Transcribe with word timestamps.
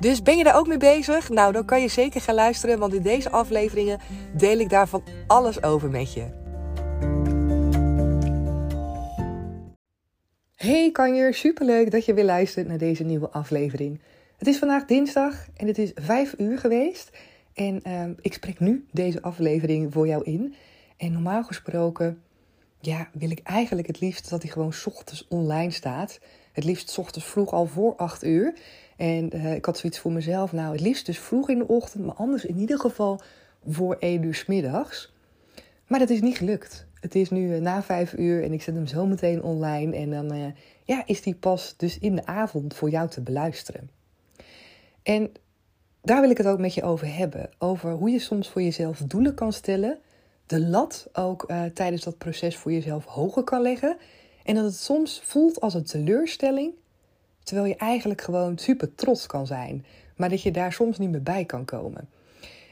Dus 0.00 0.22
ben 0.22 0.36
je 0.36 0.44
daar 0.44 0.56
ook 0.56 0.66
mee 0.66 0.78
bezig? 0.78 1.28
Nou, 1.28 1.52
dan 1.52 1.64
kan 1.64 1.80
je 1.80 1.88
zeker 1.88 2.20
gaan 2.20 2.34
luisteren, 2.34 2.78
want 2.78 2.94
in 2.94 3.02
deze 3.02 3.30
afleveringen 3.30 4.00
deel 4.36 4.58
ik 4.58 4.70
daarvan 4.70 5.02
alles 5.26 5.62
over 5.62 5.90
met 5.90 6.12
je. 6.12 6.44
Hey 10.56 10.90
kanjer, 10.92 11.34
superleuk 11.34 11.90
dat 11.90 12.04
je 12.04 12.14
weer 12.14 12.24
luistert 12.24 12.68
naar 12.68 12.78
deze 12.78 13.04
nieuwe 13.04 13.30
aflevering. 13.30 14.00
Het 14.38 14.48
is 14.48 14.58
vandaag 14.58 14.84
dinsdag 14.84 15.46
en 15.56 15.66
het 15.66 15.78
is 15.78 15.92
vijf 15.94 16.34
uur 16.38 16.58
geweest. 16.58 17.10
En 17.54 17.80
uh, 17.86 18.04
ik 18.20 18.32
spreek 18.32 18.60
nu 18.60 18.86
deze 18.92 19.22
aflevering 19.22 19.92
voor 19.92 20.06
jou 20.06 20.24
in. 20.24 20.54
En 20.96 21.12
normaal 21.12 21.44
gesproken 21.44 22.22
ja, 22.80 23.08
wil 23.12 23.30
ik 23.30 23.40
eigenlijk 23.42 23.86
het 23.86 24.00
liefst 24.00 24.30
dat 24.30 24.42
hij 24.42 24.50
gewoon 24.50 24.72
ochtends 24.84 25.26
online 25.28 25.70
staat. 25.70 26.20
Het 26.52 26.64
liefst 26.64 26.98
ochtends 26.98 27.26
vroeg 27.26 27.52
al 27.52 27.66
voor 27.66 27.96
acht 27.96 28.24
uur. 28.24 28.54
En 28.96 29.36
uh, 29.36 29.54
ik 29.54 29.64
had 29.64 29.78
zoiets 29.78 29.98
voor 29.98 30.12
mezelf, 30.12 30.52
nou 30.52 30.72
het 30.72 30.80
liefst 30.80 31.06
dus 31.06 31.18
vroeg 31.18 31.48
in 31.48 31.58
de 31.58 31.68
ochtend, 31.68 32.04
maar 32.04 32.14
anders 32.14 32.44
in 32.44 32.58
ieder 32.58 32.78
geval 32.78 33.20
voor 33.68 33.96
één 33.98 34.22
uur 34.22 34.34
s 34.34 34.46
middags. 34.46 35.12
Maar 35.86 35.98
dat 35.98 36.10
is 36.10 36.20
niet 36.20 36.36
gelukt. 36.36 36.86
Het 37.00 37.14
is 37.14 37.30
nu 37.30 37.54
uh, 37.54 37.60
na 37.60 37.82
vijf 37.82 38.12
uur 38.12 38.42
en 38.42 38.52
ik 38.52 38.62
zet 38.62 38.74
hem 38.74 38.86
zo 38.86 39.06
meteen 39.06 39.42
online. 39.42 39.96
En 39.96 40.10
dan 40.10 40.34
uh, 40.34 40.46
ja, 40.84 41.02
is 41.06 41.22
die 41.22 41.34
pas 41.34 41.74
dus 41.76 41.98
in 41.98 42.14
de 42.14 42.26
avond 42.26 42.74
voor 42.74 42.90
jou 42.90 43.08
te 43.08 43.20
beluisteren. 43.20 43.90
En 45.02 45.30
daar 46.02 46.20
wil 46.20 46.30
ik 46.30 46.38
het 46.38 46.46
ook 46.46 46.58
met 46.58 46.74
je 46.74 46.82
over 46.82 47.14
hebben. 47.14 47.50
Over 47.58 47.92
hoe 47.92 48.10
je 48.10 48.18
soms 48.18 48.48
voor 48.48 48.62
jezelf 48.62 48.98
doelen 48.98 49.34
kan 49.34 49.52
stellen. 49.52 49.98
De 50.46 50.60
lat 50.60 51.08
ook 51.12 51.52
tijdens 51.74 52.02
dat 52.02 52.18
proces 52.18 52.56
voor 52.56 52.72
jezelf 52.72 53.04
hoger 53.04 53.42
kan 53.42 53.62
leggen. 53.62 53.96
En 54.44 54.54
dat 54.54 54.64
het 54.64 54.76
soms 54.76 55.20
voelt 55.24 55.60
als 55.60 55.74
een 55.74 55.84
teleurstelling 55.84 56.72
Terwijl 57.46 57.68
je 57.68 57.76
eigenlijk 57.76 58.20
gewoon 58.20 58.58
super 58.58 58.94
trots 58.94 59.26
kan 59.26 59.46
zijn, 59.46 59.84
maar 60.16 60.28
dat 60.28 60.42
je 60.42 60.50
daar 60.50 60.72
soms 60.72 60.98
niet 60.98 61.10
meer 61.10 61.22
bij 61.22 61.44
kan 61.44 61.64
komen. 61.64 62.08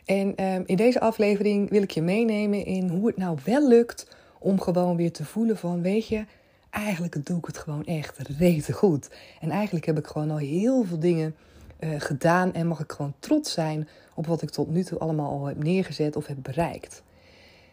En 0.04 0.44
um, 0.44 0.62
in 0.66 0.76
deze 0.76 1.00
aflevering 1.00 1.70
wil 1.70 1.82
ik 1.82 1.90
je 1.90 2.02
meenemen 2.02 2.64
in 2.64 2.88
hoe 2.88 3.06
het 3.06 3.16
nou 3.16 3.38
wel 3.44 3.68
lukt 3.68 4.16
om 4.38 4.60
gewoon 4.60 4.96
weer 4.96 5.12
te 5.12 5.24
voelen 5.24 5.56
van, 5.56 5.82
weet 5.82 6.08
je, 6.08 6.24
eigenlijk 6.70 7.26
doe 7.26 7.38
ik 7.38 7.44
het 7.44 7.58
gewoon 7.58 7.84
echt 7.84 8.18
rete 8.18 8.72
goed. 8.72 9.10
En 9.40 9.50
eigenlijk 9.50 9.86
heb 9.86 9.98
ik 9.98 10.06
gewoon 10.06 10.30
al 10.30 10.36
heel 10.36 10.84
veel 10.84 10.98
dingen 10.98 11.34
uh, 11.80 11.90
gedaan 11.98 12.52
en 12.54 12.66
mag 12.66 12.80
ik 12.80 12.92
gewoon 12.92 13.14
trots 13.18 13.52
zijn 13.52 13.88
op 14.14 14.26
wat 14.26 14.42
ik 14.42 14.50
tot 14.50 14.70
nu 14.70 14.84
toe 14.84 14.98
allemaal 14.98 15.30
al 15.30 15.46
heb 15.46 15.62
neergezet 15.62 16.16
of 16.16 16.26
heb 16.26 16.38
bereikt. 16.42 17.02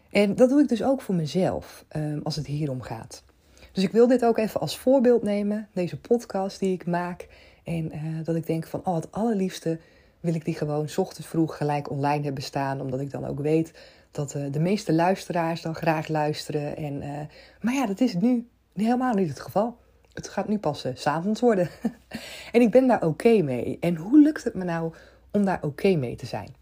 En 0.09 0.35
dat 0.35 0.49
doe 0.49 0.61
ik 0.61 0.69
dus 0.69 0.83
ook 0.83 1.01
voor 1.01 1.15
mezelf 1.15 1.85
um, 1.95 2.19
als 2.23 2.35
het 2.35 2.47
hierom 2.47 2.81
gaat. 2.81 3.23
Dus 3.71 3.83
ik 3.83 3.91
wil 3.91 4.07
dit 4.07 4.25
ook 4.25 4.37
even 4.37 4.59
als 4.59 4.77
voorbeeld 4.77 5.23
nemen, 5.23 5.67
deze 5.73 5.99
podcast 5.99 6.59
die 6.59 6.73
ik 6.73 6.85
maak. 6.85 7.27
En 7.63 7.95
uh, 7.95 8.25
dat 8.25 8.35
ik 8.35 8.45
denk 8.45 8.67
van, 8.67 8.81
oh, 8.83 8.95
het 8.95 9.11
allerliefste 9.11 9.79
wil 10.19 10.33
ik 10.33 10.45
die 10.45 10.55
gewoon 10.55 10.89
ochtends 10.95 11.27
vroeg 11.27 11.57
gelijk 11.57 11.89
online 11.89 12.23
hebben 12.23 12.43
staan. 12.43 12.81
Omdat 12.81 12.99
ik 12.99 13.11
dan 13.11 13.25
ook 13.25 13.39
weet 13.39 13.73
dat 14.11 14.35
uh, 14.35 14.51
de 14.51 14.59
meeste 14.59 14.93
luisteraars 14.93 15.61
dan 15.61 15.75
graag 15.75 16.07
luisteren. 16.07 16.77
En, 16.77 17.01
uh, 17.01 17.19
maar 17.61 17.73
ja, 17.73 17.85
dat 17.85 17.99
is 17.99 18.13
nu 18.13 18.47
helemaal 18.73 19.13
niet 19.13 19.29
het 19.29 19.39
geval. 19.39 19.77
Het 20.13 20.29
gaat 20.29 20.47
nu 20.47 20.57
pas 20.57 20.79
s 20.79 21.01
s'avonds 21.01 21.41
worden. 21.41 21.69
en 22.51 22.61
ik 22.61 22.71
ben 22.71 22.87
daar 22.87 23.05
oké 23.05 23.41
mee. 23.41 23.77
En 23.79 23.95
hoe 23.95 24.21
lukt 24.21 24.43
het 24.43 24.53
me 24.53 24.63
nou 24.63 24.93
om 25.31 25.45
daar 25.45 25.59
oké 25.61 25.95
mee 25.95 26.15
te 26.15 26.25
zijn? 26.25 26.55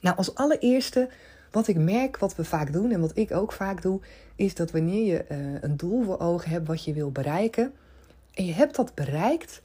Nou, 0.00 0.16
als 0.16 0.34
allereerste 0.34 1.08
wat 1.54 1.68
ik 1.68 1.76
merk, 1.76 2.18
wat 2.18 2.36
we 2.36 2.44
vaak 2.44 2.72
doen 2.72 2.90
en 2.90 3.00
wat 3.00 3.16
ik 3.16 3.32
ook 3.32 3.52
vaak 3.52 3.82
doe, 3.82 4.00
is 4.36 4.54
dat 4.54 4.70
wanneer 4.70 5.04
je 5.04 5.24
uh, 5.30 5.62
een 5.62 5.76
doel 5.76 6.04
voor 6.04 6.20
ogen 6.20 6.50
hebt 6.50 6.66
wat 6.66 6.84
je 6.84 6.92
wil 6.92 7.10
bereiken, 7.10 7.72
en 8.34 8.46
je 8.46 8.52
hebt 8.52 8.76
dat 8.76 8.94
bereikt, 8.94 9.62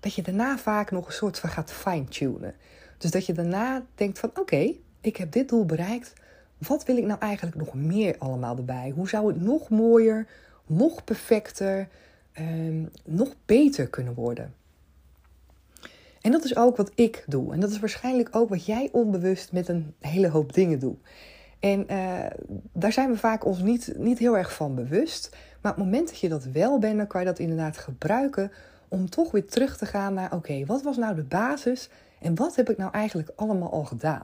dat 0.00 0.14
je 0.14 0.22
daarna 0.22 0.58
vaak 0.58 0.90
nog 0.90 1.06
een 1.06 1.12
soort 1.12 1.38
van 1.38 1.50
gaat 1.50 1.72
fine-tunen. 1.72 2.54
Dus 2.98 3.10
dat 3.10 3.26
je 3.26 3.32
daarna 3.32 3.84
denkt 3.94 4.18
van 4.18 4.30
oké, 4.34 4.74
ik 5.00 5.16
heb 5.16 5.32
dit 5.32 5.48
doel 5.48 5.64
bereikt, 5.66 6.12
wat 6.58 6.84
wil 6.84 6.96
ik 6.96 7.04
nou 7.04 7.20
eigenlijk 7.20 7.56
nog 7.56 7.74
meer 7.74 8.16
allemaal 8.18 8.56
erbij? 8.56 8.92
Hoe 8.94 9.08
zou 9.08 9.26
het 9.26 9.40
nog 9.40 9.68
mooier, 9.68 10.26
nog 10.66 11.04
perfecter, 11.04 11.88
um, 12.38 12.90
nog 13.04 13.34
beter 13.46 13.88
kunnen 13.88 14.14
worden? 14.14 14.54
En 16.20 16.30
dat 16.30 16.44
is 16.44 16.56
ook 16.56 16.76
wat 16.76 16.90
ik 16.94 17.24
doe. 17.26 17.52
En 17.52 17.60
dat 17.60 17.70
is 17.70 17.78
waarschijnlijk 17.78 18.28
ook 18.32 18.48
wat 18.48 18.64
jij 18.64 18.88
onbewust 18.92 19.52
met 19.52 19.68
een 19.68 19.94
hele 19.98 20.28
hoop 20.28 20.52
dingen 20.52 20.78
doet. 20.78 20.98
En 21.60 21.86
uh, 21.90 22.18
daar 22.72 22.92
zijn 22.92 23.10
we 23.10 23.16
vaak 23.16 23.44
ons 23.44 23.58
niet, 23.58 23.92
niet 23.96 24.18
heel 24.18 24.36
erg 24.36 24.54
van 24.54 24.74
bewust. 24.74 25.36
Maar 25.60 25.72
op 25.72 25.78
het 25.78 25.86
moment 25.86 26.08
dat 26.08 26.18
je 26.18 26.28
dat 26.28 26.44
wel 26.44 26.78
bent, 26.78 26.96
dan 26.96 27.06
kan 27.06 27.20
je 27.20 27.26
dat 27.26 27.38
inderdaad 27.38 27.78
gebruiken 27.78 28.52
om 28.88 29.10
toch 29.10 29.30
weer 29.30 29.46
terug 29.46 29.76
te 29.76 29.86
gaan 29.86 30.14
naar: 30.14 30.34
oké, 30.34 30.64
wat 30.66 30.82
was 30.82 30.96
nou 30.96 31.14
de 31.14 31.22
basis 31.22 31.88
en 32.20 32.34
wat 32.34 32.56
heb 32.56 32.70
ik 32.70 32.76
nou 32.76 32.92
eigenlijk 32.92 33.30
allemaal 33.36 33.72
al 33.72 33.84
gedaan? 33.84 34.22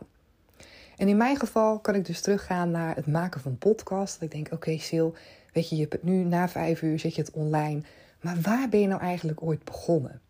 En 0.96 1.08
in 1.08 1.16
mijn 1.16 1.36
geval 1.36 1.78
kan 1.78 1.94
ik 1.94 2.06
dus 2.06 2.20
teruggaan 2.20 2.70
naar 2.70 2.96
het 2.96 3.06
maken 3.06 3.40
van 3.40 3.58
podcast. 3.58 4.14
Dat 4.14 4.22
ik 4.22 4.30
denk: 4.30 4.46
oké, 4.46 4.54
okay, 4.54 4.78
Sil, 4.88 5.08
weet 5.52 5.68
je, 5.68 5.74
je 5.74 5.80
hebt 5.80 5.92
het 5.92 6.02
nu 6.02 6.24
na 6.24 6.48
vijf 6.48 6.82
uur, 6.82 6.98
zet 6.98 7.14
je 7.14 7.20
het 7.20 7.30
online. 7.30 7.82
Maar 8.20 8.40
waar 8.40 8.68
ben 8.68 8.80
je 8.80 8.86
nou 8.86 9.00
eigenlijk 9.00 9.42
ooit 9.42 9.64
begonnen? 9.64 10.20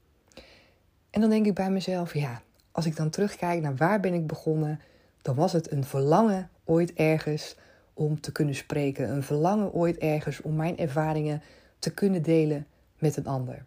En 1.17 1.23
dan 1.23 1.31
denk 1.31 1.47
ik 1.47 1.55
bij 1.55 1.71
mezelf: 1.71 2.15
ja, 2.15 2.43
als 2.73 2.87
ik 2.87 2.97
dan 2.97 3.11
terugkijk 3.11 3.63
naar 3.63 3.77
waar 3.77 4.01
ben 4.01 4.15
ik 4.15 4.27
begonnen, 4.27 4.81
dan 5.23 5.35
was 5.35 5.53
het 5.53 5.71
een 5.73 5.85
verlangen 5.85 6.51
ooit 6.65 6.93
ergens 6.93 7.57
om 7.95 8.21
te 8.21 8.33
kunnen 8.33 8.55
spreken. 8.55 9.11
Een 9.11 9.23
verlangen 9.23 9.73
ooit 9.73 9.99
ergens 9.99 10.43
om 10.43 10.57
mijn 10.57 10.79
ervaringen 10.79 11.43
te 11.79 11.95
kunnen 11.95 12.23
delen 12.23 12.67
met 12.99 13.17
een 13.17 13.27
ander. 13.27 13.65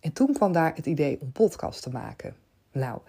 En 0.00 0.12
toen 0.12 0.32
kwam 0.32 0.52
daar 0.52 0.74
het 0.74 0.86
idee 0.86 1.20
om 1.20 1.32
podcast 1.32 1.82
te 1.82 1.90
maken. 1.90 2.34
Nou, 2.72 3.00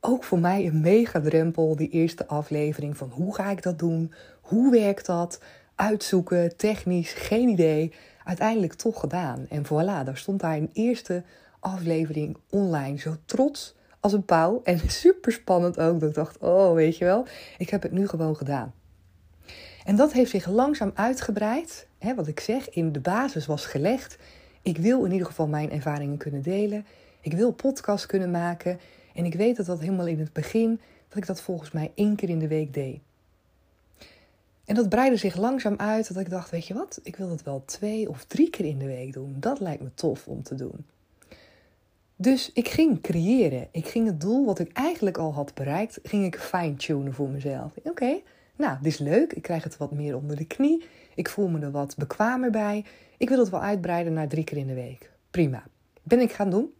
ook 0.00 0.24
voor 0.24 0.38
mij 0.38 0.66
een 0.66 0.80
mega 0.80 1.20
drempel, 1.20 1.76
die 1.76 1.88
eerste 1.88 2.26
aflevering 2.26 2.96
van 2.96 3.08
hoe 3.10 3.34
ga 3.34 3.50
ik 3.50 3.62
dat 3.62 3.78
doen? 3.78 4.12
Hoe 4.40 4.70
werkt 4.70 5.06
dat? 5.06 5.40
Uitzoeken, 5.74 6.56
technisch, 6.56 7.12
geen 7.12 7.48
idee. 7.48 7.92
Uiteindelijk 8.24 8.74
toch 8.74 9.00
gedaan. 9.00 9.46
En 9.48 9.66
voilà, 9.66 10.04
daar 10.04 10.16
stond 10.16 10.40
daar 10.40 10.56
een 10.56 10.70
eerste 10.72 11.22
aflevering 11.60 12.36
online. 12.50 12.98
Zo 12.98 13.16
trots 13.24 13.74
als 14.00 14.12
een 14.12 14.24
pauw. 14.24 14.60
En 14.64 14.90
super 15.04 15.32
spannend 15.32 15.78
ook. 15.78 16.00
Dat 16.00 16.08
ik 16.08 16.14
dacht, 16.14 16.38
oh, 16.38 16.74
weet 16.74 16.96
je 16.96 17.04
wel, 17.04 17.26
ik 17.58 17.70
heb 17.70 17.82
het 17.82 17.92
nu 17.92 18.08
gewoon 18.08 18.36
gedaan. 18.36 18.74
En 19.84 19.96
dat 19.96 20.12
heeft 20.12 20.30
zich 20.30 20.46
langzaam 20.46 20.90
uitgebreid. 20.94 21.86
Hè, 21.98 22.14
wat 22.14 22.26
ik 22.26 22.40
zeg, 22.40 22.70
in 22.70 22.92
de 22.92 23.00
basis 23.00 23.46
was 23.46 23.66
gelegd. 23.66 24.18
Ik 24.62 24.78
wil 24.78 25.04
in 25.04 25.12
ieder 25.12 25.26
geval 25.26 25.46
mijn 25.46 25.70
ervaringen 25.70 26.16
kunnen 26.16 26.42
delen. 26.42 26.86
Ik 27.20 27.32
wil 27.32 27.52
podcast 27.52 28.06
kunnen 28.06 28.30
maken. 28.30 28.78
En 29.14 29.24
ik 29.24 29.34
weet 29.34 29.56
dat 29.56 29.66
dat 29.66 29.80
helemaal 29.80 30.06
in 30.06 30.18
het 30.18 30.32
begin, 30.32 30.80
dat 31.08 31.18
ik 31.18 31.26
dat 31.26 31.40
volgens 31.40 31.70
mij 31.70 31.92
één 31.94 32.16
keer 32.16 32.28
in 32.28 32.38
de 32.38 32.48
week 32.48 32.74
deed. 32.74 33.00
En 34.64 34.74
dat 34.74 34.88
breidde 34.88 35.16
zich 35.16 35.36
langzaam 35.36 35.74
uit 35.76 36.08
dat 36.08 36.16
ik 36.22 36.30
dacht, 36.30 36.50
weet 36.50 36.66
je 36.66 36.74
wat, 36.74 37.00
ik 37.02 37.16
wil 37.16 37.28
dat 37.28 37.42
wel 37.42 37.62
twee 37.64 38.08
of 38.08 38.24
drie 38.24 38.50
keer 38.50 38.64
in 38.64 38.78
de 38.78 38.86
week 38.86 39.12
doen. 39.12 39.36
Dat 39.38 39.60
lijkt 39.60 39.82
me 39.82 39.94
tof 39.94 40.26
om 40.28 40.42
te 40.42 40.54
doen. 40.54 40.86
Dus 42.16 42.50
ik 42.52 42.68
ging 42.68 43.00
creëren. 43.00 43.68
Ik 43.70 43.86
ging 43.86 44.06
het 44.06 44.20
doel 44.20 44.44
wat 44.44 44.58
ik 44.58 44.72
eigenlijk 44.72 45.18
al 45.18 45.34
had 45.34 45.54
bereikt, 45.54 45.98
ging 46.02 46.24
ik 46.24 46.38
fine-tunen 46.38 47.14
voor 47.14 47.28
mezelf. 47.28 47.72
Oké, 47.82 48.20
nou, 48.56 48.76
dit 48.82 48.92
is 48.92 48.98
leuk. 48.98 49.32
Ik 49.32 49.42
krijg 49.42 49.64
het 49.64 49.76
wat 49.76 49.92
meer 49.92 50.16
onder 50.16 50.36
de 50.36 50.46
knie. 50.46 50.84
Ik 51.14 51.28
voel 51.28 51.48
me 51.48 51.60
er 51.60 51.70
wat 51.70 51.96
bekwamer 51.96 52.50
bij. 52.50 52.84
Ik 53.16 53.28
wil 53.28 53.38
het 53.38 53.48
wel 53.48 53.62
uitbreiden 53.62 54.12
naar 54.12 54.28
drie 54.28 54.44
keer 54.44 54.58
in 54.58 54.66
de 54.66 54.74
week. 54.74 55.10
Prima. 55.30 55.64
Ben 56.02 56.20
ik 56.20 56.32
gaan 56.32 56.50
doen. 56.50 56.72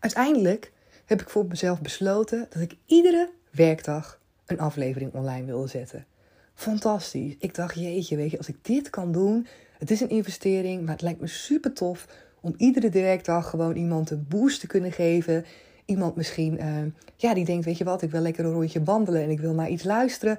Uiteindelijk 0.00 0.72
heb 1.04 1.20
ik 1.20 1.28
voor 1.30 1.46
mezelf 1.46 1.80
besloten 1.80 2.46
dat 2.50 2.62
ik 2.62 2.76
iedere 2.86 3.30
werkdag 3.50 4.20
een 4.46 4.60
aflevering 4.60 5.14
online 5.14 5.46
wilde 5.46 5.68
zetten. 5.68 6.06
Fantastisch. 6.54 7.34
Ik 7.38 7.54
dacht, 7.54 7.74
jeetje, 7.74 8.16
weet 8.16 8.30
je, 8.30 8.38
als 8.38 8.48
ik 8.48 8.64
dit 8.64 8.90
kan 8.90 9.12
doen, 9.12 9.46
het 9.78 9.90
is 9.90 10.00
een 10.00 10.08
investering, 10.08 10.82
maar 10.82 10.92
het 10.92 11.02
lijkt 11.02 11.20
me 11.20 11.26
super 11.26 11.72
tof 11.72 12.06
om 12.42 12.54
iedere 12.56 12.90
werkdag 12.90 13.50
gewoon 13.50 13.76
iemand 13.76 14.10
een 14.10 14.26
boost 14.28 14.60
te 14.60 14.66
kunnen 14.66 14.92
geven. 14.92 15.44
Iemand 15.84 16.16
misschien, 16.16 16.58
uh, 16.60 16.66
ja, 17.16 17.34
die 17.34 17.44
denkt, 17.44 17.64
weet 17.64 17.78
je 17.78 17.84
wat, 17.84 18.02
ik 18.02 18.10
wil 18.10 18.20
lekker 18.20 18.44
een 18.44 18.52
rondje 18.52 18.82
wandelen 18.82 19.22
en 19.22 19.30
ik 19.30 19.40
wil 19.40 19.54
naar 19.54 19.68
iets 19.68 19.84
luisteren. 19.84 20.38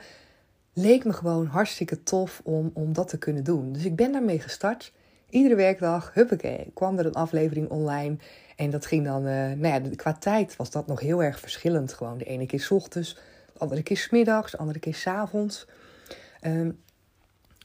Leek 0.73 1.05
me 1.05 1.13
gewoon 1.13 1.45
hartstikke 1.45 2.03
tof 2.03 2.41
om, 2.43 2.71
om 2.73 2.93
dat 2.93 3.07
te 3.07 3.17
kunnen 3.17 3.43
doen. 3.43 3.73
Dus 3.73 3.85
ik 3.85 3.95
ben 3.95 4.11
daarmee 4.11 4.39
gestart. 4.39 4.93
iedere 5.29 5.55
werkdag, 5.55 6.13
huppakee, 6.13 6.71
kwam 6.73 6.97
er 6.97 7.05
een 7.05 7.13
aflevering 7.13 7.69
online. 7.69 8.17
En 8.55 8.69
dat 8.69 8.85
ging 8.85 9.05
dan, 9.05 9.27
uh, 9.27 9.33
nou 9.33 9.67
ja, 9.67 9.81
qua 9.95 10.13
tijd 10.13 10.55
was 10.55 10.71
dat 10.71 10.87
nog 10.87 10.99
heel 10.99 11.23
erg 11.23 11.39
verschillend. 11.39 11.93
Gewoon 11.93 12.17
de 12.17 12.25
ene 12.25 12.45
keer 12.45 12.59
s 12.59 12.71
ochtends, 12.71 13.13
de 13.53 13.59
andere 13.59 13.83
keer 13.83 13.97
s 13.97 14.09
middags, 14.09 14.51
de 14.51 14.57
andere 14.57 14.79
keer 14.79 14.95
s 14.95 15.07
avonds. 15.07 15.67
Um, 16.41 16.79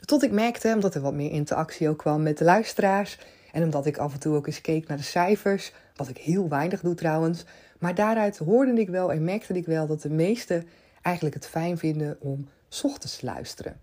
tot 0.05 0.23
ik 0.23 0.33
merkte, 0.33 0.73
omdat 0.75 0.95
er 0.95 1.01
wat 1.01 1.15
meer 1.15 1.31
interactie 1.31 1.89
ook 1.89 1.99
kwam 1.99 2.23
met 2.23 2.39
de 2.39 2.45
luisteraars. 2.45 3.19
En 3.53 3.63
omdat 3.63 3.87
ik 3.87 3.97
af 3.97 4.13
en 4.13 4.21
toe 4.21 4.37
ook 4.37 4.47
eens 4.47 4.61
keek 4.61 4.89
naar 4.89 4.97
de 4.97 5.03
cijfers. 5.03 5.73
Wat 5.97 6.09
ik 6.09 6.19
heel 6.19 6.49
weinig 6.49 6.81
doe 6.81 6.95
trouwens. 6.95 7.45
Maar 7.79 7.95
daaruit 7.95 8.39
hoorde 8.39 8.73
ik 8.73 8.89
wel 8.89 9.13
en 9.13 9.25
merkte 9.25 9.55
ik 9.55 9.67
wel 9.67 9.87
dat 9.87 10.03
de 10.03 10.11
meesten 10.11 10.65
eigenlijk 11.03 11.35
het 11.35 11.47
fijn 11.47 11.79
vinden 11.79 12.17
om 12.21 12.49
ochtends 12.83 13.17
te 13.17 13.27
luisteren. 13.27 13.81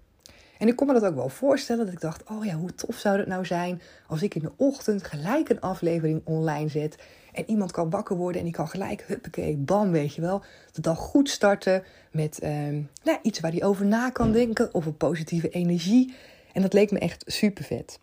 En 0.58 0.68
ik 0.68 0.76
kon 0.76 0.88
me 0.88 0.94
dat 0.94 1.06
ook 1.06 1.16
wel 1.16 1.30
voorstellen. 1.30 1.86
Dat 1.86 1.94
ik 1.94 2.02
dacht, 2.02 2.24
oh 2.30 2.46
ja, 2.46 2.54
hoe 2.54 2.76
tof 2.76 2.96
zou 2.96 3.18
het 3.18 3.28
nou 3.28 3.46
zijn 3.46 3.82
als 4.08 4.22
ik 4.22 4.36
in 4.36 4.42
de 4.42 4.52
ochtend 4.56 5.04
gelijk 5.04 5.50
een 5.50 5.62
aflevering 5.62 6.22
online 6.24 6.70
zet. 6.70 6.98
En 7.34 7.50
iemand 7.50 7.72
kan 7.72 7.90
wakker 7.90 8.16
worden 8.16 8.40
en 8.40 8.46
die 8.46 8.56
kan 8.56 8.68
gelijk, 8.68 9.04
huppakee, 9.08 9.58
bam, 9.58 9.92
weet 9.92 10.14
je 10.16 10.22
wel. 10.22 10.44
De 10.72 10.82
dag 10.82 10.98
goed 10.98 11.30
starten 11.30 11.84
met 12.12 12.40
ehm, 12.40 12.82
nou, 13.04 13.20
iets 13.22 13.40
waar 13.40 13.52
hij 13.52 13.64
over 13.64 13.86
na 13.86 14.10
kan 14.10 14.32
denken. 14.32 14.74
Of 14.74 14.86
een 14.86 14.98
positieve 14.98 15.50
energie. 15.50 16.14
En 16.54 16.62
dat 16.62 16.74
leek 16.74 16.92
me 16.92 17.00
echt 17.00 17.24
super 17.28 17.64
vet. 17.64 18.00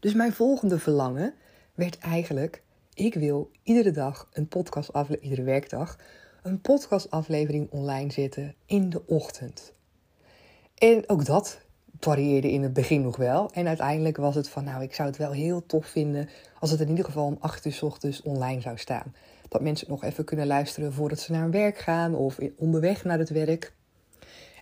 Dus 0.00 0.14
mijn 0.14 0.32
volgende 0.32 0.78
verlangen 0.78 1.34
werd 1.74 1.98
eigenlijk, 1.98 2.62
ik 2.94 3.14
wil 3.14 3.50
iedere 3.62 3.90
dag 3.90 4.28
een 4.32 4.48
podcastaflevering, 4.48 5.22
iedere 5.22 5.42
werkdag, 5.42 5.98
een 6.42 6.60
podcastaflevering 6.60 7.70
online 7.70 8.12
zetten 8.12 8.54
in 8.66 8.90
de 8.90 9.06
ochtend. 9.06 9.72
En 10.74 11.08
ook 11.08 11.24
dat 11.24 11.60
varieerde 12.00 12.50
in 12.50 12.62
het 12.62 12.72
begin 12.72 13.02
nog 13.02 13.16
wel. 13.16 13.50
En 13.52 13.66
uiteindelijk 13.66 14.16
was 14.16 14.34
het 14.34 14.48
van, 14.48 14.64
nou, 14.64 14.82
ik 14.82 14.94
zou 14.94 15.08
het 15.08 15.18
wel 15.18 15.32
heel 15.32 15.66
tof 15.66 15.86
vinden 15.86 16.28
als 16.58 16.70
het 16.70 16.80
in 16.80 16.88
ieder 16.88 17.04
geval 17.04 17.24
om 17.24 17.36
8 17.40 17.64
uur 17.64 17.72
s 17.72 17.82
ochtends 17.82 18.22
online 18.22 18.60
zou 18.60 18.78
staan. 18.78 19.14
Dat 19.48 19.62
mensen 19.62 19.88
nog 19.88 20.04
even 20.04 20.24
kunnen 20.24 20.46
luisteren 20.46 20.92
voordat 20.92 21.20
ze 21.20 21.32
naar 21.32 21.42
hun 21.42 21.50
werk 21.50 21.78
gaan 21.78 22.14
of 22.14 22.38
onderweg 22.56 23.04
naar 23.04 23.18
het 23.18 23.30
werk. 23.30 23.72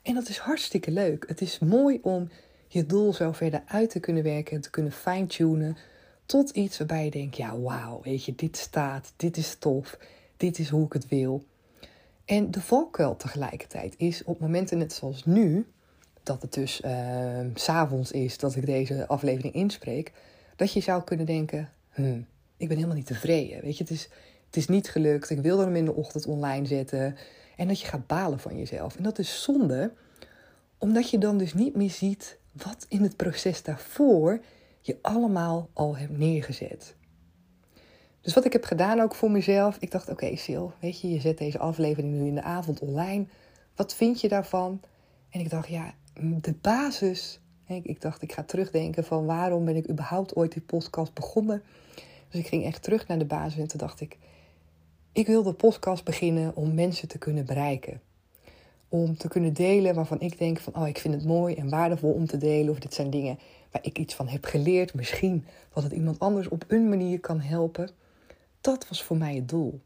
En 0.03 0.15
dat 0.15 0.29
is 0.29 0.39
hartstikke 0.39 0.91
leuk. 0.91 1.25
Het 1.29 1.41
is 1.41 1.59
mooi 1.59 1.99
om 2.03 2.29
je 2.77 2.87
doel 2.87 3.13
zo 3.13 3.33
verder 3.33 3.63
uit 3.67 3.91
te 3.91 4.01
kunnen 4.01 4.23
werken 4.23 4.57
en 4.57 4.61
te 4.61 4.71
kunnen 4.71 4.93
fine-tunen 4.93 5.77
tot 6.27 6.51
iets 6.51 6.79
waarbij 6.79 7.05
je 7.05 7.11
denkt, 7.11 7.37
ja, 7.37 7.59
wauw, 7.59 8.01
weet 8.03 8.25
je, 8.25 8.35
dit 8.35 8.57
staat, 8.57 9.13
dit 9.17 9.37
is 9.37 9.57
tof, 9.59 9.99
dit 10.37 10.59
is 10.59 10.69
hoe 10.69 10.87
ik 10.87 10.93
het 10.93 11.09
wil. 11.09 11.45
En 12.25 12.51
de 12.51 12.61
valkuil 12.61 13.17
tegelijkertijd 13.17 13.95
is 13.97 14.25
op 14.25 14.41
momenten 14.41 14.79
net 14.79 14.93
zoals 14.93 15.25
nu, 15.25 15.67
dat 16.23 16.43
het 16.43 16.53
dus 16.53 16.81
uh, 16.81 17.41
s'avonds 17.55 18.11
is 18.11 18.39
dat 18.39 18.57
ik 18.57 18.67
deze 18.67 19.07
aflevering 19.07 19.55
inspreek, 19.55 20.13
dat 20.57 20.73
je 20.73 20.81
zou 20.81 21.03
kunnen 21.03 21.27
denken: 21.27 21.71
hmm, 21.91 22.27
ik 22.57 22.69
ben 22.69 22.77
helemaal 22.77 22.97
niet 22.97 23.07
tevreden. 23.07 23.63
Weet 23.63 23.77
je, 23.77 23.83
het 23.83 23.93
is, 23.93 24.09
het 24.47 24.57
is 24.57 24.67
niet 24.67 24.89
gelukt. 24.89 25.31
Ik 25.31 25.41
wilde 25.41 25.65
hem 25.65 25.77
in 25.77 25.85
de 25.85 25.95
ochtend 25.95 26.27
online 26.27 26.67
zetten. 26.67 27.17
En 27.57 27.69
dat 27.69 27.81
je 27.81 27.87
gaat 27.87 28.07
balen 28.07 28.39
van 28.39 28.57
jezelf. 28.57 28.97
En 28.97 29.03
dat 29.03 29.19
is 29.19 29.43
zonde, 29.43 29.93
omdat 30.79 31.11
je 31.11 31.19
dan 31.19 31.39
dus 31.39 31.55
niet 31.55 31.77
meer 31.77 31.91
ziet 31.91 32.39
wat 32.65 32.87
in 32.89 33.03
het 33.03 33.17
proces 33.17 33.63
daarvoor 33.63 34.41
je 34.81 34.99
allemaal 35.03 35.69
al 35.73 35.97
hebt 35.97 36.19
neergezet. 36.19 36.95
Dus 38.21 38.35
wat 38.35 38.45
ik 38.45 38.53
heb 38.53 38.65
gedaan 38.65 39.01
ook 39.01 39.15
voor 39.15 39.31
mezelf, 39.31 39.77
ik 39.81 39.91
dacht: 39.91 40.11
oké, 40.11 40.25
okay, 40.25 40.37
Sil, 40.45 40.67
weet 40.81 41.01
je, 41.01 41.11
je 41.11 41.21
zet 41.21 41.39
deze 41.39 41.59
aflevering 41.59 42.13
nu 42.13 42.27
in 42.27 42.35
de 42.35 42.43
avond 42.43 42.81
online. 42.81 43.27
Wat 43.75 43.95
vind 43.95 44.21
je 44.21 44.29
daarvan? 44.29 44.81
En 45.31 45.41
ik 45.41 45.51
dacht, 45.51 45.69
ja, 45.69 45.95
de 46.41 46.55
basis. 46.61 47.41
Ik 47.69 48.01
dacht, 48.01 48.23
ik 48.23 48.33
ga 48.33 48.43
terugdenken 48.43 49.05
van 49.05 49.27
waarom 49.27 49.65
ben 49.65 49.77
ik 49.77 49.91
überhaupt 49.91 50.37
ooit 50.37 50.53
die 50.53 50.63
podcast 50.63 51.15
begonnen. 51.15 51.63
Dus 52.29 52.41
ik 52.41 52.47
ging 52.47 52.65
echt 52.65 52.83
terug 52.83 53.07
naar 53.07 53.19
de 53.19 53.25
basis 53.25 53.59
en 53.59 53.69
toen 53.69 53.79
dacht 53.79 54.01
ik, 54.01 54.19
ik 55.13 55.27
wil 55.27 55.43
de 55.43 55.53
podcast 55.53 56.05
beginnen 56.05 56.57
om 56.57 56.75
mensen 56.75 57.09
te 57.09 57.19
kunnen 57.19 57.47
bereiken. 57.47 58.01
Om 58.89 59.17
te 59.17 59.29
kunnen 59.29 59.53
delen 59.53 59.95
waarvan 59.95 60.21
ik 60.21 60.39
denk 60.39 60.59
van, 60.59 60.77
oh, 60.77 60.89
ik 60.89 60.99
vind 60.99 61.15
het 61.15 61.25
mooi 61.25 61.55
en 61.55 61.69
waardevol 61.69 62.13
om 62.13 62.27
te 62.27 62.37
delen. 62.37 62.71
Of 62.71 62.79
dit 62.79 62.95
zijn 62.95 63.11
dingen 63.11 63.39
waar 63.71 63.85
ik 63.85 63.99
iets 63.99 64.15
van 64.15 64.29
heb 64.29 64.45
geleerd. 64.45 64.95
Misschien 64.95 65.45
dat 65.75 65.83
het 65.83 65.93
iemand 65.93 66.19
anders 66.19 66.49
op 66.49 66.65
een 66.69 66.89
manier 66.89 67.21
kan 67.21 67.41
helpen. 67.41 67.91
Dat 68.61 68.89
was 68.89 69.03
voor 69.03 69.17
mij 69.17 69.35
het 69.35 69.49
doel. 69.49 69.81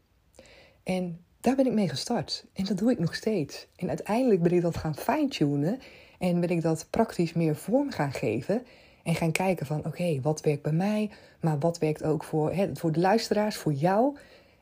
En 0.83 1.19
daar 1.39 1.55
ben 1.55 1.65
ik 1.65 1.73
mee 1.73 1.89
gestart. 1.89 2.45
En 2.53 2.65
dat 2.65 2.77
doe 2.77 2.91
ik 2.91 2.99
nog 2.99 3.15
steeds. 3.15 3.67
En 3.75 3.87
uiteindelijk 3.87 4.41
ben 4.41 4.51
ik 4.51 4.61
dat 4.61 4.77
gaan 4.77 4.95
fine-tunen. 4.95 5.79
En 6.19 6.39
ben 6.39 6.49
ik 6.49 6.61
dat 6.61 6.87
praktisch 6.89 7.33
meer 7.33 7.55
vorm 7.55 7.91
gaan 7.91 8.11
geven. 8.11 8.63
En 9.03 9.15
gaan 9.15 9.31
kijken 9.31 9.65
van 9.65 9.85
oké, 9.85 10.21
wat 10.21 10.41
werkt 10.41 10.61
bij 10.61 10.71
mij? 10.71 11.09
Maar 11.39 11.59
wat 11.59 11.77
werkt 11.77 12.03
ook 12.03 12.23
voor, 12.23 12.53
hè, 12.53 12.69
voor 12.73 12.91
de 12.91 12.99
luisteraars, 12.99 13.55
voor 13.55 13.73
jou? 13.73 14.17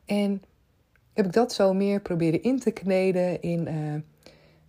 En 0.06 0.44
heb 1.14 1.26
ik 1.26 1.34
dat 1.34 1.54
zo 1.54 1.74
meer 1.74 2.02
proberen 2.02 2.44
in 2.44 2.60
te 2.60 2.72
kneden 2.72 3.42
in, 3.42 3.68
uh, 3.68 4.02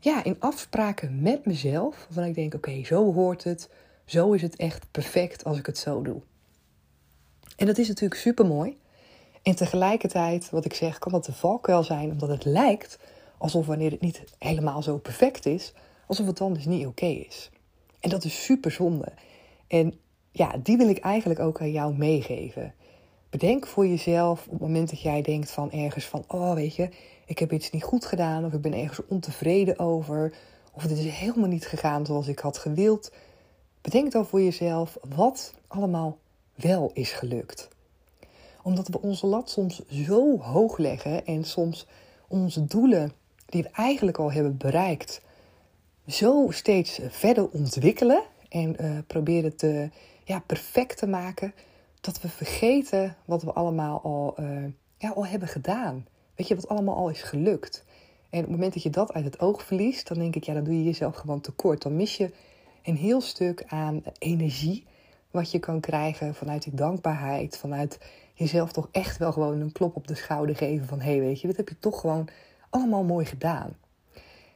ja, 0.01 0.25
in 0.25 0.37
afspraken 0.39 1.23
met 1.23 1.47
mezelf. 1.47 2.07
Waarvan 2.09 2.25
ik 2.25 2.35
denk 2.35 2.55
oké, 2.55 2.85
zo 2.85 3.13
hoort 3.13 3.45
het. 3.45 3.71
Zo 4.05 4.33
is 4.33 4.43
het 4.43 4.57
echt 4.57 4.91
perfect 4.91 5.45
als 5.45 5.59
ik 5.59 5.67
het 5.67 5.79
zo 5.79 6.03
doe. 6.03 6.21
En 7.57 7.67
dat 7.67 7.79
is 7.79 7.89
natuurlijk 7.89 8.21
super 8.21 8.47
mooi. 8.47 8.79
En 9.43 9.57
tegelijkertijd, 9.57 10.51
wat 10.51 10.65
ik 10.65 10.75
zeg, 10.75 10.99
kan 10.99 11.13
dat 11.13 11.25
de 11.25 11.33
valkuil 11.33 11.83
zijn, 11.83 12.11
omdat 12.11 12.29
het 12.29 12.45
lijkt 12.45 12.99
alsof 13.39 13.67
wanneer 13.67 13.91
het 13.91 14.01
niet 14.01 14.25
helemaal 14.39 14.83
zo 14.83 14.99
perfect 14.99 15.47
is, 15.47 15.73
alsof 16.07 16.27
het 16.27 16.37
dan 16.37 16.53
dus 16.53 16.65
niet 16.65 16.87
oké 16.87 17.07
is. 17.07 17.51
En 18.01 18.11
dat 18.11 18.25
is 18.25 18.45
super 18.45 18.71
zonde. 18.71 19.13
En 19.67 19.95
ja, 20.33 20.55
die 20.63 20.77
wil 20.77 20.89
ik 20.89 20.99
eigenlijk 20.99 21.41
ook 21.41 21.61
aan 21.61 21.71
jou 21.71 21.97
meegeven. 21.97 22.75
Bedenk 23.31 23.67
voor 23.67 23.87
jezelf 23.87 24.45
op 24.45 24.53
het 24.53 24.61
moment 24.61 24.91
dat 24.91 25.01
jij 25.01 25.23
denkt 25.23 25.51
van 25.51 25.73
ergens 25.73 26.05
van, 26.05 26.25
oh 26.29 26.55
weet 26.55 26.75
je, 26.75 26.89
ik 27.31 27.39
heb 27.39 27.53
iets 27.53 27.71
niet 27.71 27.83
goed 27.83 28.05
gedaan 28.05 28.45
of 28.45 28.53
ik 28.53 28.61
ben 28.61 28.73
ergens 28.73 29.07
ontevreden 29.07 29.79
over 29.79 30.33
of 30.73 30.83
het 30.83 30.91
is 30.91 31.05
helemaal 31.05 31.49
niet 31.49 31.67
gegaan 31.67 32.07
zoals 32.07 32.29
ik 32.29 32.39
had 32.39 32.59
gewild. 32.59 33.13
Bedenk 33.81 34.13
dan 34.13 34.27
voor 34.27 34.43
jezelf 34.43 34.99
wat 35.17 35.55
allemaal 35.67 36.19
wel 36.55 36.91
is 36.93 37.13
gelukt. 37.13 37.69
Omdat 38.63 38.89
we 38.89 39.01
onze 39.01 39.27
lat 39.27 39.51
soms 39.51 39.83
zo 39.89 40.39
hoog 40.39 40.79
leggen 40.79 41.27
en 41.27 41.45
soms 41.45 41.87
onze 42.29 42.65
doelen 42.65 43.13
die 43.47 43.63
we 43.63 43.69
eigenlijk 43.73 44.19
al 44.19 44.33
hebben 44.33 44.57
bereikt, 44.57 45.21
zo 46.07 46.47
steeds 46.49 47.01
verder 47.09 47.51
ontwikkelen 47.51 48.23
en 48.49 48.77
uh, 48.81 48.99
proberen 49.07 49.57
te 49.57 49.91
ja, 50.25 50.43
perfect 50.47 50.99
te 50.99 51.07
maken, 51.07 51.55
dat 52.01 52.21
we 52.21 52.29
vergeten 52.29 53.17
wat 53.25 53.43
we 53.43 53.53
allemaal 53.53 54.01
al, 54.03 54.35
uh, 54.41 54.65
ja, 54.97 55.11
al 55.11 55.27
hebben 55.27 55.49
gedaan. 55.49 56.07
Weet 56.41 56.49
je, 56.49 56.55
wat 56.55 56.69
allemaal 56.69 56.97
al 56.97 57.09
is 57.09 57.23
gelukt. 57.23 57.85
En 58.31 58.39
op 58.39 58.45
het 58.45 58.55
moment 58.55 58.73
dat 58.75 58.83
je 58.83 58.91
dat 58.91 59.13
uit 59.13 59.25
het 59.25 59.41
oog 59.41 59.63
verliest, 59.63 60.09
dan 60.09 60.19
denk 60.19 60.37
ik, 60.37 60.45
ja, 60.45 60.55
dan 60.55 60.65
doe 60.65 60.77
je 60.77 60.85
jezelf 60.85 61.17
gewoon 61.17 61.41
tekort. 61.41 61.83
Dan 61.83 61.97
mis 61.97 62.17
je 62.17 62.31
een 62.83 62.97
heel 62.97 63.21
stuk 63.21 63.65
aan 63.67 64.03
energie 64.19 64.87
wat 65.31 65.51
je 65.51 65.59
kan 65.59 65.81
krijgen 65.81 66.35
vanuit 66.35 66.63
die 66.63 66.75
dankbaarheid, 66.75 67.59
vanuit 67.59 67.99
jezelf 68.35 68.73
toch 68.73 68.89
echt 68.93 69.19
wel 69.19 69.33
gewoon 69.33 69.61
een 69.61 69.73
klop 69.73 69.97
op 69.97 70.07
de 70.07 70.15
schouder 70.15 70.57
geven 70.57 70.87
van, 70.87 71.01
hé, 71.01 71.11
hey, 71.11 71.21
weet 71.21 71.41
je, 71.41 71.47
dat 71.47 71.57
heb 71.57 71.69
je 71.69 71.79
toch 71.79 72.01
gewoon 72.01 72.29
allemaal 72.71 73.05
mooi 73.05 73.27
gedaan. 73.27 73.77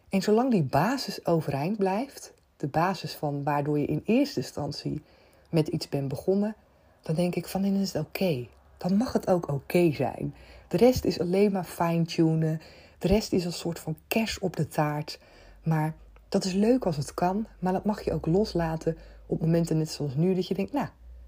En 0.09 0.23
zolang 0.23 0.51
die 0.51 0.63
basis 0.63 1.27
overeind 1.27 1.79
blijft, 1.79 2.35
de 2.57 2.69
basis 2.69 3.15
van 3.15 3.43
waardoor 3.43 3.79
je 3.79 3.87
in 3.87 4.03
eerste 4.05 4.41
instantie 4.41 5.03
met 5.51 5.69
iets 5.69 5.89
bent 5.89 6.09
begonnen, 6.09 6.57
dan 7.03 7.15
denk 7.15 7.35
ik 7.35 7.47
van 7.47 7.63
dan 7.63 7.75
is 7.75 7.93
het 7.93 8.07
oké. 8.07 8.47
Dan 8.77 8.97
mag 8.97 9.13
het 9.13 9.29
ook 9.29 9.49
oké 9.49 9.93
zijn. 9.93 10.35
De 10.75 10.81
rest 10.81 11.05
is 11.05 11.21
alleen 11.21 11.53
maar 11.53 11.65
fine-tunen. 11.65 12.61
De 12.99 13.09
rest 13.09 13.33
is 13.33 13.45
een 13.45 13.53
soort 13.53 13.79
van 13.79 13.97
cash 14.09 14.39
op 14.39 14.57
de 14.57 14.69
taart. 14.69 15.19
Maar 15.63 15.95
dat 16.29 16.45
is 16.45 16.53
leuk 16.53 16.87
als 16.87 16.97
het 16.97 17.15
kan, 17.15 17.47
maar 17.59 17.73
dat 17.73 17.85
mag 17.85 18.05
je 18.05 18.13
ook 18.13 18.27
loslaten 18.27 18.97
op 19.27 19.41
momenten 19.41 19.79
net 19.79 19.91
zoals 19.91 20.15
nu, 20.15 20.35
dat 20.35 20.49
je 20.49 20.55
denkt, 20.55 20.73
nou, 20.73 20.87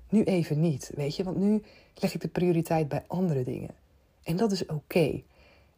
nu 0.08 0.22
even 0.22 0.60
niet, 0.60 0.90
weet 0.94 1.16
je, 1.16 1.24
want 1.24 1.36
nu 1.36 1.62
leg 1.94 2.14
ik 2.14 2.20
de 2.20 2.28
prioriteit 2.28 2.88
bij 2.88 3.04
andere 3.06 3.44
dingen. 3.44 3.70
En 4.22 4.36
dat 4.36 4.52
is 4.52 4.66
oké. 4.66 5.22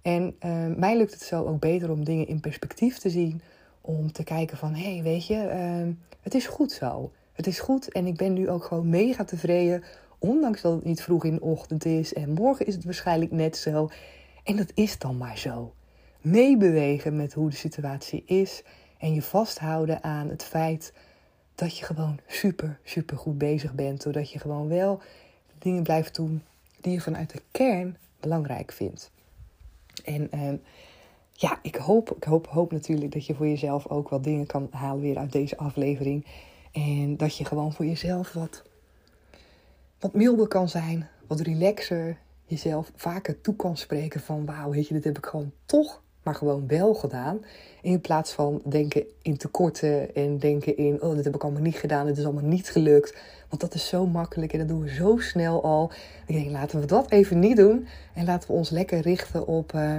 En 0.03 0.37
uh, 0.45 0.67
mij 0.77 0.97
lukt 0.97 1.13
het 1.13 1.23
zo 1.23 1.45
ook 1.45 1.61
beter 1.61 1.91
om 1.91 2.05
dingen 2.05 2.27
in 2.27 2.41
perspectief 2.41 2.99
te 2.99 3.11
zien. 3.11 3.41
Om 3.81 4.13
te 4.13 4.25
kijken 4.25 4.57
van, 4.57 4.75
hé, 4.75 4.95
hey, 4.95 5.03
weet 5.03 5.27
je, 5.27 5.35
uh, 5.35 5.95
het 6.21 6.35
is 6.35 6.47
goed 6.47 6.73
zo. 6.73 7.13
Het 7.33 7.47
is 7.47 7.59
goed 7.59 7.93
en 7.93 8.07
ik 8.07 8.17
ben 8.17 8.33
nu 8.33 8.49
ook 8.49 8.65
gewoon 8.65 8.89
mega 8.89 9.25
tevreden. 9.25 9.85
Ondanks 10.19 10.61
dat 10.61 10.73
het 10.73 10.85
niet 10.85 11.03
vroeg 11.03 11.25
in 11.25 11.35
de 11.35 11.41
ochtend 11.41 11.85
is. 11.85 12.15
En 12.15 12.33
morgen 12.33 12.67
is 12.67 12.75
het 12.75 12.85
waarschijnlijk 12.85 13.31
net 13.31 13.57
zo. 13.57 13.89
En 14.45 14.57
dat 14.57 14.71
is 14.75 14.99
dan 14.99 15.17
maar 15.17 15.39
zo. 15.39 15.73
Meebewegen 16.21 17.17
met 17.17 17.33
hoe 17.33 17.51
de 17.51 17.57
situatie 17.57 18.23
is. 18.27 18.63
En 18.99 19.15
je 19.15 19.23
vasthouden 19.23 20.03
aan 20.03 20.29
het 20.29 20.45
feit 20.45 20.93
dat 21.55 21.79
je 21.79 21.85
gewoon 21.85 22.19
super, 22.27 22.79
super 22.85 23.17
goed 23.17 23.39
bezig 23.39 23.75
bent. 23.75 24.03
Doordat 24.03 24.31
je 24.31 24.39
gewoon 24.39 24.69
wel 24.69 25.01
dingen 25.59 25.83
blijft 25.83 26.15
doen 26.15 26.43
die 26.81 26.93
je 26.93 27.01
vanuit 27.01 27.33
de 27.33 27.43
kern 27.51 27.97
belangrijk 28.21 28.73
vindt. 28.73 29.11
En 30.05 30.29
uh, 30.35 30.53
ja, 31.33 31.59
ik 31.63 31.75
hoop, 31.75 32.11
ik 32.17 32.25
hoop, 32.25 32.47
hoop 32.47 32.73
natuurlijk 32.73 33.13
dat 33.13 33.27
je 33.27 33.35
voor 33.35 33.49
jezelf 33.49 33.87
ook 33.87 34.09
wat 34.09 34.25
dingen 34.25 34.47
kan 34.47 34.69
halen 34.71 35.03
weer 35.03 35.19
uit 35.19 35.33
deze 35.33 35.57
aflevering. 35.57 36.27
En 36.73 37.17
dat 37.17 37.37
je 37.37 37.45
gewoon 37.45 37.73
voor 37.73 37.87
jezelf 37.87 38.33
wat 38.33 38.63
wat 39.99 40.15
milder 40.15 40.49
kan 40.49 40.69
zijn, 40.69 41.09
wat 41.27 41.41
relaxer, 41.41 42.19
jezelf 42.45 42.93
vaker 42.95 43.41
toe 43.41 43.57
kan 43.57 43.77
spreken 43.77 44.21
van 44.21 44.47
wauw, 44.47 44.71
weet 44.71 44.89
je, 44.89 44.95
dit 44.95 45.05
heb 45.05 45.19
ik 45.19 45.27
gewoon 45.27 45.53
toch 45.67 46.03
maar 46.29 46.37
gewoon 46.37 46.67
wel 46.67 46.95
gedaan. 46.95 47.45
In 47.83 48.01
plaats 48.01 48.33
van 48.33 48.63
denken 48.65 49.07
in 49.23 49.37
tekorten 49.37 50.15
en 50.15 50.39
denken 50.39 50.77
in, 50.77 51.03
oh, 51.03 51.15
dit 51.15 51.25
heb 51.25 51.35
ik 51.35 51.43
allemaal 51.43 51.63
niet 51.63 51.77
gedaan, 51.77 52.07
dit 52.07 52.19
is 52.19 52.25
allemaal 52.25 52.49
niet 52.49 52.71
gelukt. 52.71 53.17
Want 53.49 53.61
dat 53.61 53.75
is 53.75 53.89
zo 53.89 54.07
makkelijk 54.07 54.53
en 54.53 54.59
dat 54.59 54.69
doen 54.69 54.83
we 54.83 54.95
zo 54.95 55.17
snel 55.19 55.63
al. 55.63 55.91
Ik 56.27 56.35
denk, 56.35 56.51
laten 56.51 56.81
we 56.81 56.87
dat 56.87 57.11
even 57.11 57.39
niet 57.39 57.57
doen 57.57 57.87
en 58.15 58.25
laten 58.25 58.49
we 58.49 58.55
ons 58.57 58.71
lekker 58.71 59.01
richten 59.01 59.47
op 59.47 59.73
uh, 59.73 59.97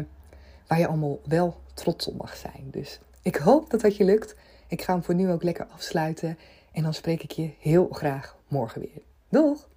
waar 0.67 0.79
je 0.79 0.87
allemaal 0.87 1.19
wel 1.25 1.55
trots 1.73 2.07
op 2.07 2.17
mag 2.17 2.35
zijn. 2.35 2.67
Dus 2.71 2.99
ik 3.21 3.35
hoop 3.35 3.69
dat 3.69 3.81
dat 3.81 3.95
je 3.95 4.03
lukt. 4.03 4.35
Ik 4.67 4.81
ga 4.81 4.93
hem 4.93 5.03
voor 5.03 5.15
nu 5.15 5.31
ook 5.31 5.43
lekker 5.43 5.65
afsluiten 5.65 6.37
en 6.71 6.83
dan 6.83 6.93
spreek 6.93 7.23
ik 7.23 7.31
je 7.31 7.49
heel 7.59 7.87
graag 7.91 8.37
morgen 8.47 8.81
weer. 8.81 9.01
Doeg! 9.29 9.68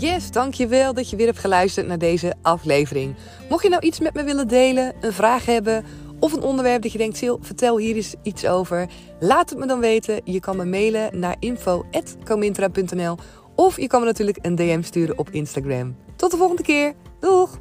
Yes, 0.00 0.30
dankjewel 0.30 0.94
dat 0.94 1.10
je 1.10 1.16
weer 1.16 1.26
hebt 1.26 1.38
geluisterd 1.38 1.86
naar 1.86 1.98
deze 1.98 2.34
aflevering. 2.42 3.14
Mocht 3.48 3.62
je 3.62 3.68
nou 3.68 3.82
iets 3.82 4.00
met 4.00 4.14
me 4.14 4.24
willen 4.24 4.48
delen, 4.48 4.94
een 5.00 5.12
vraag 5.12 5.46
hebben 5.46 5.84
of 6.18 6.32
een 6.32 6.42
onderwerp 6.42 6.82
dat 6.82 6.92
je 6.92 6.98
denkt, 6.98 7.16
Sil, 7.20 7.38
vertel 7.40 7.78
hier 7.78 7.96
eens 7.96 8.14
iets 8.22 8.46
over. 8.46 8.88
Laat 9.18 9.50
het 9.50 9.58
me 9.58 9.66
dan 9.66 9.80
weten. 9.80 10.20
Je 10.24 10.40
kan 10.40 10.56
me 10.56 10.64
mailen 10.64 11.18
naar 11.18 11.36
info.comintra.nl 11.38 13.16
of 13.54 13.80
je 13.80 13.86
kan 13.86 14.00
me 14.00 14.06
natuurlijk 14.06 14.38
een 14.42 14.54
DM 14.54 14.82
sturen 14.82 15.18
op 15.18 15.30
Instagram. 15.30 15.96
Tot 16.16 16.30
de 16.30 16.36
volgende 16.36 16.62
keer. 16.62 16.94
Doeg! 17.20 17.58